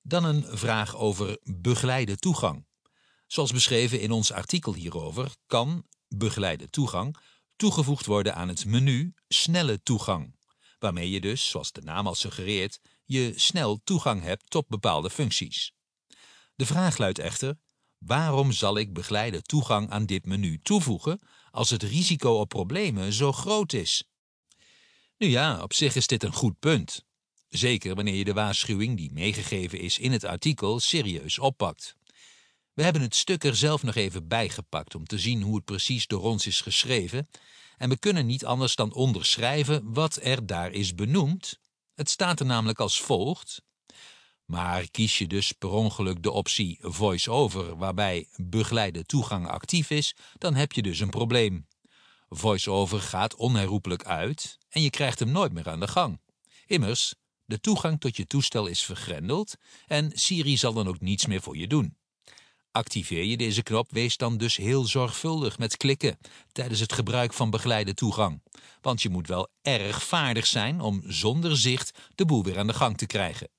Dan 0.01 0.23
een 0.23 0.57
vraag 0.57 0.95
over 0.95 1.37
begeleide 1.43 2.17
toegang. 2.17 2.65
Zoals 3.27 3.51
beschreven 3.51 3.99
in 3.99 4.11
ons 4.11 4.31
artikel 4.31 4.73
hierover 4.73 5.35
kan 5.47 5.85
begeleide 6.07 6.69
toegang 6.69 7.17
toegevoegd 7.55 8.05
worden 8.05 8.35
aan 8.35 8.47
het 8.47 8.65
menu 8.65 9.13
snelle 9.27 9.83
toegang, 9.83 10.35
waarmee 10.79 11.09
je 11.09 11.21
dus, 11.21 11.49
zoals 11.49 11.71
de 11.71 11.81
naam 11.81 12.07
al 12.07 12.15
suggereert, 12.15 12.79
je 13.05 13.33
snel 13.35 13.81
toegang 13.83 14.21
hebt 14.21 14.49
tot 14.49 14.67
bepaalde 14.67 15.09
functies. 15.09 15.73
De 16.55 16.65
vraag 16.65 16.97
luidt 16.97 17.19
echter: 17.19 17.57
waarom 18.05 18.51
zal 18.51 18.77
ik 18.77 18.93
begeleide 18.93 19.41
toegang 19.41 19.89
aan 19.89 20.05
dit 20.05 20.25
menu 20.25 20.59
toevoegen 20.63 21.19
als 21.51 21.69
het 21.69 21.83
risico 21.83 22.39
op 22.39 22.49
problemen 22.49 23.13
zo 23.13 23.31
groot 23.31 23.73
is? 23.73 24.03
Nu 25.17 25.27
ja, 25.27 25.61
op 25.61 25.73
zich 25.73 25.95
is 25.95 26.07
dit 26.07 26.23
een 26.23 26.33
goed 26.33 26.59
punt. 26.59 27.05
Zeker 27.49 27.95
wanneer 27.95 28.15
je 28.15 28.23
de 28.23 28.33
waarschuwing 28.33 28.97
die 28.97 29.11
meegegeven 29.11 29.79
is 29.79 29.97
in 29.97 30.11
het 30.11 30.23
artikel 30.23 30.79
serieus 30.79 31.39
oppakt. 31.39 31.95
We 32.73 32.83
hebben 32.83 33.01
het 33.01 33.15
stuk 33.15 33.43
er 33.43 33.55
zelf 33.55 33.83
nog 33.83 33.95
even 33.95 34.27
bijgepakt 34.27 34.95
om 34.95 35.05
te 35.05 35.19
zien 35.19 35.41
hoe 35.41 35.55
het 35.55 35.65
precies 35.65 36.07
door 36.07 36.21
ons 36.21 36.47
is 36.47 36.61
geschreven, 36.61 37.29
en 37.77 37.89
we 37.89 37.97
kunnen 37.97 38.25
niet 38.25 38.45
anders 38.45 38.75
dan 38.75 38.93
onderschrijven 38.93 39.93
wat 39.93 40.19
er 40.21 40.45
daar 40.45 40.71
is 40.71 40.95
benoemd. 40.95 41.59
Het 41.93 42.09
staat 42.09 42.39
er 42.39 42.45
namelijk 42.45 42.79
als 42.79 43.01
volgt. 43.01 43.61
Maar 44.45 44.89
kies 44.91 45.17
je 45.17 45.27
dus 45.27 45.51
per 45.51 45.69
ongeluk 45.69 46.23
de 46.23 46.31
optie 46.31 46.77
voice-over 46.81 47.77
waarbij 47.77 48.27
begeleide 48.35 49.05
toegang 49.05 49.47
actief 49.47 49.89
is, 49.89 50.15
dan 50.37 50.55
heb 50.55 50.71
je 50.71 50.81
dus 50.81 50.99
een 50.99 51.09
probleem. 51.09 51.67
Voice-over 52.29 53.01
gaat 53.01 53.35
onherroepelijk 53.35 54.05
uit 54.05 54.57
en 54.69 54.81
je 54.81 54.89
krijgt 54.89 55.19
hem 55.19 55.31
nooit 55.31 55.53
meer 55.53 55.69
aan 55.69 55.79
de 55.79 55.87
gang. 55.87 56.21
Immers, 56.65 57.15
de 57.45 57.59
toegang 57.59 57.99
tot 57.99 58.17
je 58.17 58.25
toestel 58.25 58.67
is 58.67 58.83
vergrendeld 58.83 59.55
en 59.87 60.11
Siri 60.13 60.57
zal 60.57 60.73
dan 60.73 60.87
ook 60.87 60.99
niets 60.99 61.25
meer 61.25 61.41
voor 61.41 61.57
je 61.57 61.67
doen. 61.67 61.97
Activeer 62.71 63.23
je 63.23 63.37
deze 63.37 63.63
knop, 63.63 63.91
wees 63.91 64.17
dan 64.17 64.37
dus 64.37 64.57
heel 64.57 64.85
zorgvuldig 64.85 65.57
met 65.57 65.77
klikken 65.77 66.17
tijdens 66.51 66.79
het 66.79 66.93
gebruik 66.93 67.33
van 67.33 67.49
begeleide 67.49 67.93
toegang. 67.93 68.41
Want 68.81 69.01
je 69.01 69.09
moet 69.09 69.27
wel 69.27 69.47
erg 69.61 70.03
vaardig 70.03 70.45
zijn 70.45 70.81
om 70.81 71.03
zonder 71.05 71.57
zicht 71.57 71.99
de 72.15 72.25
boel 72.25 72.43
weer 72.43 72.59
aan 72.59 72.67
de 72.67 72.73
gang 72.73 72.97
te 72.97 73.05
krijgen. 73.05 73.49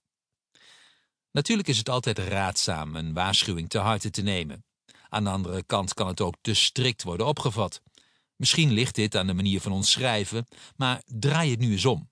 Natuurlijk 1.36 1.68
is 1.68 1.78
het 1.78 1.88
altijd 1.88 2.18
raadzaam 2.18 2.96
een 2.96 3.12
waarschuwing 3.12 3.68
te 3.68 3.78
harte 3.78 4.10
te 4.10 4.22
nemen. 4.22 4.64
Aan 5.08 5.24
de 5.24 5.30
andere 5.30 5.62
kant 5.62 5.94
kan 5.94 6.06
het 6.06 6.20
ook 6.20 6.34
te 6.40 6.54
strikt 6.54 7.02
worden 7.02 7.26
opgevat. 7.26 7.82
Misschien 8.36 8.72
ligt 8.72 8.94
dit 8.94 9.16
aan 9.16 9.26
de 9.26 9.34
manier 9.34 9.60
van 9.60 9.72
ons 9.72 9.90
schrijven, 9.90 10.46
maar 10.76 11.02
draai 11.06 11.50
het 11.50 11.58
nu 11.58 11.72
eens 11.72 11.84
om. 11.84 12.10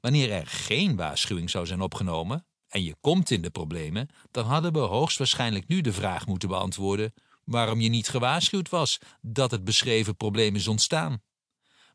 Wanneer 0.00 0.32
er 0.32 0.46
geen 0.46 0.96
waarschuwing 0.96 1.50
zou 1.50 1.66
zijn 1.66 1.80
opgenomen 1.80 2.46
en 2.68 2.82
je 2.82 2.96
komt 3.00 3.30
in 3.30 3.42
de 3.42 3.50
problemen, 3.50 4.08
dan 4.30 4.46
hadden 4.46 4.72
we 4.72 4.78
hoogstwaarschijnlijk 4.78 5.68
nu 5.68 5.80
de 5.80 5.92
vraag 5.92 6.26
moeten 6.26 6.48
beantwoorden 6.48 7.14
waarom 7.44 7.80
je 7.80 7.88
niet 7.88 8.08
gewaarschuwd 8.08 8.68
was 8.68 8.98
dat 9.20 9.50
het 9.50 9.64
beschreven 9.64 10.16
probleem 10.16 10.54
is 10.54 10.68
ontstaan. 10.68 11.22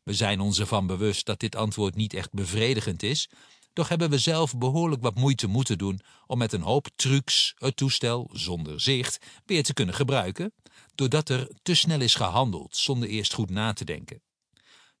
We 0.02 0.14
zijn 0.14 0.40
ons 0.40 0.58
ervan 0.58 0.86
bewust 0.86 1.26
dat 1.26 1.40
dit 1.40 1.56
antwoord 1.56 1.94
niet 1.94 2.14
echt 2.14 2.32
bevredigend 2.32 3.02
is, 3.02 3.28
doch 3.74 3.88
hebben 3.88 4.10
we 4.10 4.18
zelf 4.18 4.58
behoorlijk 4.58 5.02
wat 5.02 5.14
moeite 5.14 5.46
moeten 5.46 5.78
doen 5.78 6.00
om 6.26 6.38
met 6.38 6.52
een 6.52 6.62
hoop 6.62 6.88
trucs 6.96 7.54
het 7.58 7.76
toestel 7.76 8.30
zonder 8.32 8.80
zicht 8.80 9.18
weer 9.44 9.62
te 9.62 9.72
kunnen 9.72 9.94
gebruiken, 9.94 10.52
doordat 10.94 11.28
er 11.28 11.50
te 11.62 11.74
snel 11.74 12.00
is 12.00 12.14
gehandeld 12.14 12.76
zonder 12.76 13.08
eerst 13.08 13.34
goed 13.34 13.50
na 13.50 13.72
te 13.72 13.84
denken. 13.84 14.22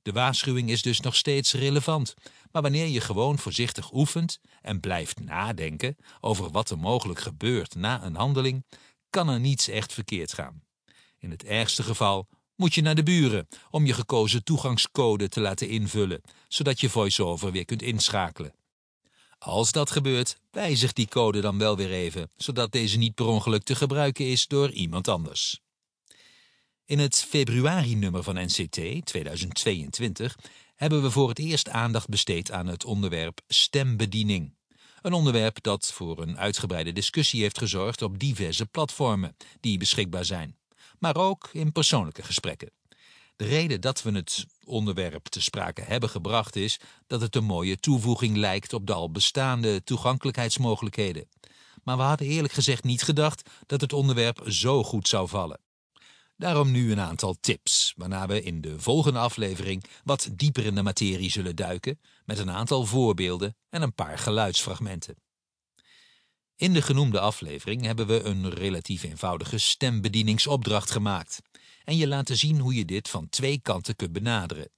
De 0.02 0.12
waarschuwing 0.12 0.70
is 0.70 0.82
dus 0.82 1.00
nog 1.00 1.16
steeds 1.16 1.52
relevant, 1.52 2.14
maar 2.52 2.62
wanneer 2.62 2.86
je 2.86 3.00
gewoon 3.00 3.38
voorzichtig 3.38 3.92
oefent 3.92 4.40
en 4.62 4.80
blijft 4.80 5.20
nadenken 5.20 5.96
over 6.20 6.50
wat 6.50 6.70
er 6.70 6.78
mogelijk 6.78 7.20
gebeurt 7.20 7.74
na 7.74 8.02
een 8.02 8.16
handeling, 8.16 8.64
kan 9.10 9.28
er 9.28 9.40
niets 9.40 9.68
echt 9.68 9.92
verkeerd 9.92 10.32
gaan. 10.32 10.62
In 11.18 11.30
het 11.30 11.44
ergste 11.44 11.82
geval 11.82 12.28
moet 12.56 12.74
je 12.74 12.82
naar 12.82 12.94
de 12.94 13.02
buren 13.02 13.48
om 13.70 13.86
je 13.86 13.92
gekozen 13.92 14.44
toegangscode 14.44 15.28
te 15.28 15.40
laten 15.40 15.68
invullen, 15.68 16.20
zodat 16.48 16.80
je 16.80 16.88
voice-over 16.88 17.52
weer 17.52 17.64
kunt 17.64 17.82
inschakelen. 17.82 18.54
Als 19.44 19.72
dat 19.72 19.90
gebeurt, 19.90 20.38
wijzig 20.50 20.92
die 20.92 21.08
code 21.08 21.40
dan 21.40 21.58
wel 21.58 21.76
weer 21.76 21.90
even, 21.90 22.30
zodat 22.36 22.72
deze 22.72 22.98
niet 22.98 23.14
per 23.14 23.26
ongeluk 23.26 23.62
te 23.62 23.74
gebruiken 23.74 24.26
is 24.26 24.46
door 24.46 24.70
iemand 24.70 25.08
anders. 25.08 25.60
In 26.84 26.98
het 26.98 27.16
februari-nummer 27.28 28.22
van 28.22 28.34
NCT 28.34 29.06
2022 29.06 30.36
hebben 30.74 31.02
we 31.02 31.10
voor 31.10 31.28
het 31.28 31.38
eerst 31.38 31.68
aandacht 31.68 32.08
besteed 32.08 32.50
aan 32.50 32.66
het 32.66 32.84
onderwerp 32.84 33.40
stembediening. 33.46 34.54
Een 35.02 35.12
onderwerp 35.12 35.62
dat 35.62 35.92
voor 35.92 36.22
een 36.22 36.38
uitgebreide 36.38 36.92
discussie 36.92 37.42
heeft 37.42 37.58
gezorgd 37.58 38.02
op 38.02 38.18
diverse 38.18 38.66
platformen 38.66 39.36
die 39.60 39.78
beschikbaar 39.78 40.24
zijn, 40.24 40.56
maar 40.98 41.16
ook 41.16 41.48
in 41.52 41.72
persoonlijke 41.72 42.22
gesprekken. 42.22 42.70
De 43.36 43.44
reden 43.44 43.80
dat 43.80 44.02
we 44.02 44.10
het 44.10 44.46
onderwerp 44.64 45.24
te 45.24 45.40
sprake 45.40 45.80
hebben 45.80 46.08
gebracht 46.08 46.56
is 46.56 46.80
dat 47.06 47.20
het 47.20 47.36
een 47.36 47.44
mooie 47.44 47.76
toevoeging 47.76 48.36
lijkt 48.36 48.72
op 48.72 48.86
de 48.86 48.92
al 48.92 49.10
bestaande 49.10 49.84
toegankelijkheidsmogelijkheden. 49.84 51.28
Maar 51.82 51.96
we 51.96 52.02
hadden 52.02 52.26
eerlijk 52.26 52.52
gezegd 52.52 52.84
niet 52.84 53.02
gedacht 53.02 53.50
dat 53.66 53.80
het 53.80 53.92
onderwerp 53.92 54.42
zo 54.46 54.84
goed 54.84 55.08
zou 55.08 55.28
vallen. 55.28 55.60
Daarom 56.36 56.70
nu 56.70 56.92
een 56.92 57.00
aantal 57.00 57.36
tips, 57.40 57.92
waarna 57.96 58.26
we 58.26 58.42
in 58.42 58.60
de 58.60 58.80
volgende 58.80 59.18
aflevering 59.18 59.84
wat 60.04 60.28
dieper 60.32 60.64
in 60.64 60.74
de 60.74 60.82
materie 60.82 61.30
zullen 61.30 61.56
duiken, 61.56 62.00
met 62.24 62.38
een 62.38 62.50
aantal 62.50 62.84
voorbeelden 62.86 63.56
en 63.68 63.82
een 63.82 63.94
paar 63.94 64.18
geluidsfragmenten. 64.18 65.16
In 66.56 66.72
de 66.72 66.82
genoemde 66.82 67.20
aflevering 67.20 67.82
hebben 67.82 68.06
we 68.06 68.22
een 68.22 68.50
relatief 68.50 69.02
eenvoudige 69.02 69.58
stembedieningsopdracht 69.58 70.90
gemaakt 70.90 71.40
en 71.84 71.96
je 71.96 72.08
laten 72.08 72.36
zien 72.36 72.58
hoe 72.58 72.74
je 72.74 72.84
dit 72.84 73.08
van 73.08 73.28
twee 73.28 73.60
kanten 73.60 73.96
kunt 73.96 74.12
benaderen. 74.12 74.70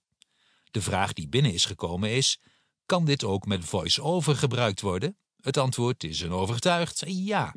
De 0.70 0.82
vraag 0.82 1.12
die 1.12 1.28
binnen 1.28 1.52
is 1.52 1.64
gekomen 1.64 2.10
is: 2.10 2.38
kan 2.86 3.04
dit 3.04 3.24
ook 3.24 3.46
met 3.46 3.64
voice-over 3.64 4.36
gebruikt 4.36 4.80
worden? 4.80 5.16
Het 5.40 5.56
antwoord 5.56 6.04
is 6.04 6.20
een 6.20 6.32
overtuigd 6.32 7.02
ja. 7.06 7.54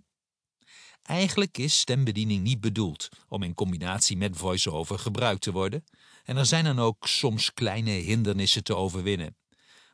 Eigenlijk 1.02 1.58
is 1.58 1.80
stembediening 1.80 2.44
niet 2.44 2.60
bedoeld 2.60 3.10
om 3.28 3.44
in 3.44 3.54
combinatie 3.54 4.18
met 4.18 4.38
voice-over 4.38 5.00
gebruikt 5.00 5.42
te 5.42 5.52
worden, 5.52 5.84
en 6.24 6.38
er 6.38 6.46
zijn 6.46 6.64
dan 6.64 6.80
ook 6.80 7.08
soms 7.08 7.54
kleine 7.54 7.92
hindernissen 7.92 8.64
te 8.64 8.76
overwinnen. 8.76 9.38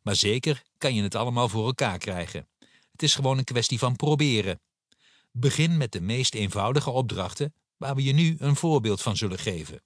Maar 0.04 0.16
zeker 0.16 0.64
kan 0.78 0.96
je 0.96 1.04
het 1.04 1.16
allemaal 1.16 1.50
voor 1.50 1.66
elkaar 1.66 1.98
krijgen. 1.98 2.48
Het 2.92 3.04
is 3.04 3.16
gewoon 3.16 3.38
een 3.38 3.44
kwestie 3.44 3.80
van 3.80 3.96
proberen. 3.96 4.60
Begin 5.32 5.78
met 5.78 5.92
de 5.92 6.02
meest 6.02 6.34
eenvoudige 6.34 6.90
opdrachten, 6.90 7.54
waar 7.78 7.96
we 7.96 8.04
je 8.04 8.14
nu 8.14 8.36
een 8.40 8.56
voorbeeld 8.56 9.02
van 9.02 9.18
zullen 9.18 9.40
geven. 9.40 9.84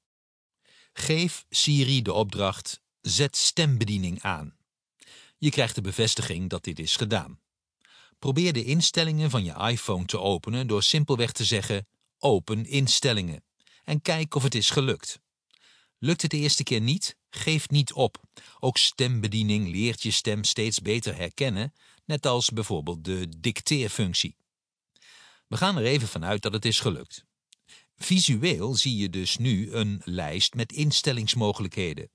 Geef 0.94 1.46
Siri 1.50 2.02
de 2.02 2.14
opdracht 2.14 2.82
Zet 3.02 3.38
stembediening 3.38 4.22
aan. 4.22 4.58
Je 5.38 5.50
krijgt 5.50 5.76
de 5.76 5.82
bevestiging 5.82 6.50
dat 6.50 6.64
dit 6.64 6.80
is 6.80 6.96
gedaan. 6.96 7.40
Probeer 8.20 8.54
de 8.54 8.64
instellingen 8.64 9.30
van 9.30 9.44
je 9.44 9.54
iPhone 9.54 10.06
te 10.06 10.20
openen 10.20 10.68
door 10.68 10.84
simpelweg 10.84 11.32
te 11.32 11.46
zeggen 11.46 11.88
Open 12.18 12.66
instellingen 12.66 13.44
en 13.84 14.02
kijk 14.02 14.36
of 14.36 14.44
het 14.44 14.56
is 14.56 14.70
gelukt. 14.70 15.20
Lukt 15.98 16.22
het 16.22 16.32
de 16.32 16.38
eerste 16.38 16.64
keer 16.64 16.82
niet? 16.82 17.18
Geef 17.30 17.70
niet 17.70 17.94
op. 17.94 18.24
Ook 18.60 18.78
stembediening 18.78 19.68
leert 19.68 20.02
je 20.02 20.12
stem 20.12 20.44
steeds 20.44 20.82
beter 20.82 21.16
herkennen, 21.16 21.74
net 22.06 22.26
als 22.26 22.50
bijvoorbeeld 22.50 23.04
de 23.04 23.40
dicteerfunctie. 23.40 24.38
We 25.48 25.58
gaan 25.58 25.78
er 25.78 25.84
even 25.84 26.08
vanuit 26.08 26.42
dat 26.42 26.54
het 26.54 26.66
is 26.66 26.80
gelukt. 26.80 27.26
Visueel 28.02 28.76
zie 28.76 28.98
je 28.98 29.10
dus 29.10 29.38
nu 29.38 29.72
een 29.72 30.02
lijst 30.04 30.54
met 30.54 30.72
instellingsmogelijkheden. 30.72 32.10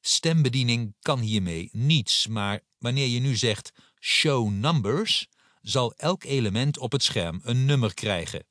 Stembediening 0.00 0.94
kan 1.00 1.20
hiermee 1.20 1.68
niets, 1.72 2.26
maar 2.26 2.60
wanneer 2.78 3.06
je 3.06 3.20
nu 3.20 3.36
zegt 3.36 3.72
Show 4.00 4.50
Numbers, 4.50 5.28
zal 5.62 5.94
elk 5.94 6.24
element 6.24 6.78
op 6.78 6.92
het 6.92 7.02
scherm 7.02 7.40
een 7.42 7.64
nummer 7.64 7.94
krijgen. 7.94 8.46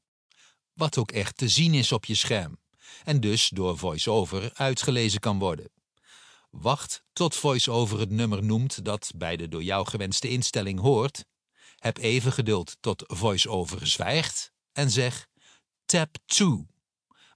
Wat 0.74 0.98
ook 0.98 1.12
echt 1.12 1.38
te 1.38 1.48
zien 1.48 1.74
is 1.74 1.92
op 1.92 2.06
je 2.06 2.16
scherm 2.16 2.60
en 3.04 3.20
dus 3.20 3.50
door 3.50 3.78
VoiceOver 3.78 4.54
uitgelezen 4.54 5.20
kan 5.20 5.40
worden. 5.40 5.72
Wacht 6.50 7.04
tot 7.14 7.36
VoiceOver 7.36 8.00
het 8.00 8.10
nummer 8.10 8.44
noemt 8.44 8.86
dat 8.86 9.12
bij 9.16 9.38
de 9.38 9.48
door 9.48 9.64
jou 9.64 9.88
gewenste 9.88 10.30
instelling 10.30 10.80
hoort. 10.80 11.26
Heb 11.76 11.98
even 11.98 12.32
geduld 12.32 12.78
tot 12.80 13.04
VoiceOver 13.08 13.88
zwijgt 13.88 14.52
en 14.72 14.92
zeg 14.92 15.28
Tap 15.90 16.18
2, 16.26 16.68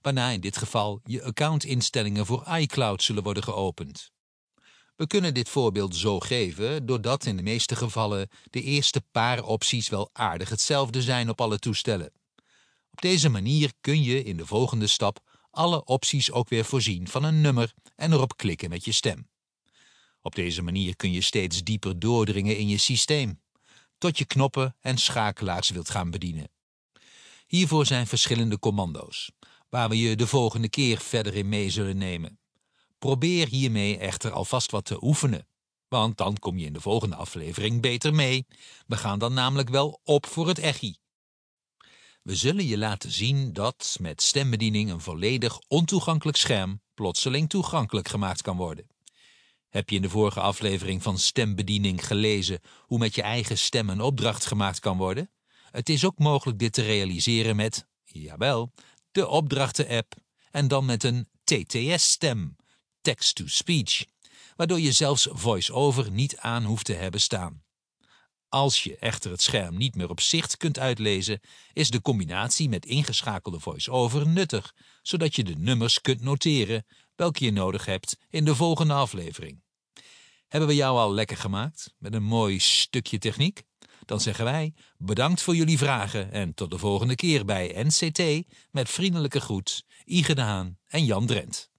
waarna 0.00 0.30
in 0.30 0.40
dit 0.40 0.56
geval 0.56 1.00
je 1.04 1.22
accountinstellingen 1.22 2.26
voor 2.26 2.46
iCloud 2.48 3.02
zullen 3.02 3.22
worden 3.22 3.42
geopend. 3.42 4.12
We 4.96 5.06
kunnen 5.06 5.34
dit 5.34 5.48
voorbeeld 5.48 5.96
zo 5.96 6.20
geven 6.20 6.86
doordat 6.86 7.26
in 7.26 7.36
de 7.36 7.42
meeste 7.42 7.76
gevallen 7.76 8.28
de 8.50 8.62
eerste 8.62 9.02
paar 9.12 9.44
opties 9.44 9.88
wel 9.88 10.10
aardig 10.12 10.48
hetzelfde 10.48 11.02
zijn 11.02 11.28
op 11.28 11.40
alle 11.40 11.58
toestellen. 11.58 12.12
Op 12.90 13.00
deze 13.00 13.28
manier 13.28 13.72
kun 13.80 14.02
je 14.02 14.22
in 14.22 14.36
de 14.36 14.46
volgende 14.46 14.86
stap 14.86 15.46
alle 15.50 15.84
opties 15.84 16.30
ook 16.30 16.48
weer 16.48 16.64
voorzien 16.64 17.08
van 17.08 17.24
een 17.24 17.40
nummer 17.40 17.74
en 17.96 18.12
erop 18.12 18.36
klikken 18.36 18.70
met 18.70 18.84
je 18.84 18.92
stem. 18.92 19.28
Op 20.20 20.34
deze 20.34 20.62
manier 20.62 20.96
kun 20.96 21.12
je 21.12 21.20
steeds 21.20 21.62
dieper 21.62 21.98
doordringen 21.98 22.56
in 22.56 22.68
je 22.68 22.78
systeem, 22.78 23.40
tot 23.98 24.18
je 24.18 24.24
knoppen 24.24 24.76
en 24.80 24.98
schakelaars 24.98 25.70
wilt 25.70 25.90
gaan 25.90 26.10
bedienen. 26.10 26.53
Hiervoor 27.46 27.86
zijn 27.86 28.06
verschillende 28.06 28.58
commando's, 28.58 29.30
waar 29.68 29.88
we 29.88 29.98
je 29.98 30.16
de 30.16 30.26
volgende 30.26 30.68
keer 30.68 30.98
verder 30.98 31.34
in 31.34 31.48
mee 31.48 31.70
zullen 31.70 31.96
nemen. 31.96 32.38
Probeer 32.98 33.48
hiermee 33.48 33.98
echter 33.98 34.30
alvast 34.30 34.70
wat 34.70 34.84
te 34.84 35.04
oefenen, 35.04 35.48
want 35.88 36.16
dan 36.16 36.38
kom 36.38 36.58
je 36.58 36.66
in 36.66 36.72
de 36.72 36.80
volgende 36.80 37.16
aflevering 37.16 37.80
beter 37.80 38.14
mee. 38.14 38.46
We 38.86 38.96
gaan 38.96 39.18
dan 39.18 39.34
namelijk 39.34 39.68
wel 39.68 40.00
op 40.04 40.26
voor 40.26 40.48
het 40.48 40.58
echi. 40.58 40.96
We 42.22 42.36
zullen 42.36 42.66
je 42.66 42.78
laten 42.78 43.10
zien 43.10 43.52
dat 43.52 43.96
met 44.00 44.22
stembediening 44.22 44.90
een 44.90 45.00
volledig 45.00 45.58
ontoegankelijk 45.68 46.36
scherm 46.36 46.82
plotseling 46.94 47.48
toegankelijk 47.48 48.08
gemaakt 48.08 48.42
kan 48.42 48.56
worden. 48.56 48.86
Heb 49.68 49.90
je 49.90 49.96
in 49.96 50.02
de 50.02 50.08
vorige 50.08 50.40
aflevering 50.40 51.02
van 51.02 51.18
stembediening 51.18 52.06
gelezen 52.06 52.60
hoe 52.80 52.98
met 52.98 53.14
je 53.14 53.22
eigen 53.22 53.58
stem 53.58 53.88
een 53.88 54.00
opdracht 54.00 54.46
gemaakt 54.46 54.80
kan 54.80 54.96
worden? 54.96 55.30
Het 55.74 55.88
is 55.88 56.04
ook 56.04 56.18
mogelijk 56.18 56.58
dit 56.58 56.72
te 56.72 56.82
realiseren 56.82 57.56
met, 57.56 57.86
jawel, 58.04 58.72
de 59.12 59.28
opdrachten-app 59.28 60.14
en 60.50 60.68
dan 60.68 60.84
met 60.84 61.04
een 61.04 61.28
TTS-stem, 61.44 62.56
text-to-speech, 63.00 64.04
waardoor 64.56 64.80
je 64.80 64.92
zelfs 64.92 65.28
voice-over 65.30 66.10
niet 66.10 66.36
aan 66.36 66.64
hoeft 66.64 66.84
te 66.84 66.92
hebben 66.92 67.20
staan. 67.20 67.62
Als 68.48 68.82
je 68.82 68.96
echter 68.96 69.30
het 69.30 69.42
scherm 69.42 69.76
niet 69.76 69.94
meer 69.94 70.10
op 70.10 70.20
zicht 70.20 70.56
kunt 70.56 70.78
uitlezen, 70.78 71.40
is 71.72 71.90
de 71.90 72.00
combinatie 72.00 72.68
met 72.68 72.86
ingeschakelde 72.86 73.60
voice-over 73.60 74.28
nuttig, 74.28 74.74
zodat 75.02 75.36
je 75.36 75.44
de 75.44 75.56
nummers 75.56 76.00
kunt 76.00 76.20
noteren 76.20 76.86
welke 77.14 77.44
je 77.44 77.52
nodig 77.52 77.84
hebt 77.84 78.16
in 78.28 78.44
de 78.44 78.54
volgende 78.54 78.94
aflevering. 78.94 79.62
Hebben 80.48 80.68
we 80.68 80.74
jou 80.74 80.98
al 80.98 81.12
lekker 81.12 81.36
gemaakt 81.36 81.94
met 81.98 82.14
een 82.14 82.22
mooi 82.22 82.58
stukje 82.58 83.18
techniek? 83.18 83.62
Dan 84.04 84.20
zeggen 84.20 84.44
wij 84.44 84.74
bedankt 84.98 85.42
voor 85.42 85.56
jullie 85.56 85.78
vragen 85.78 86.32
en 86.32 86.54
tot 86.54 86.70
de 86.70 86.78
volgende 86.78 87.14
keer 87.14 87.44
bij 87.44 87.84
NCT 87.86 88.22
met 88.70 88.90
vriendelijke 88.90 89.40
groet 89.40 89.84
Ige 90.04 90.34
de 90.34 90.40
Haan 90.40 90.78
en 90.86 91.04
Jan 91.04 91.26
Drent. 91.26 91.72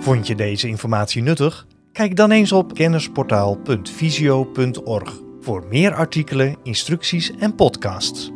Vond 0.00 0.26
je 0.26 0.34
deze 0.34 0.68
informatie 0.68 1.22
nuttig? 1.22 1.66
Kijk 1.92 2.16
dan 2.16 2.30
eens 2.30 2.52
op 2.52 2.74
kennisportaal.visio.org 2.74 5.20
voor 5.40 5.66
meer 5.66 5.94
artikelen, 5.94 6.56
instructies 6.62 7.30
en 7.30 7.54
podcasts. 7.54 8.30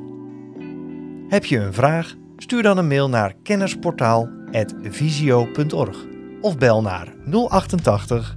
Heb 1.29 1.45
je 1.45 1.59
een 1.59 1.73
vraag? 1.73 2.15
Stuur 2.37 2.63
dan 2.63 2.79
een 2.79 2.89
mail 2.89 3.09
naar 3.09 3.35
kennisportaal.visio.org 3.43 6.07
of 6.41 6.59
bel 6.59 6.83
naar 6.83 7.15
088 7.49 8.37